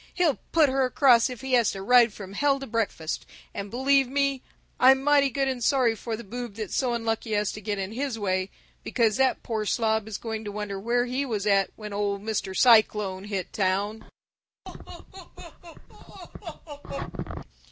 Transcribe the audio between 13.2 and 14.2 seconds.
hit town!